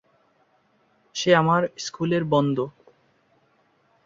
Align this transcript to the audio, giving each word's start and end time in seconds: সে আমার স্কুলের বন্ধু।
সে 1.15 1.29
আমার 1.35 1.61
স্কুলের 1.77 2.23
বন্ধু। 2.23 2.65